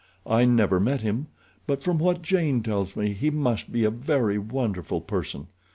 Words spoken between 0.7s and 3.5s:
met him, but from what Jane tells me he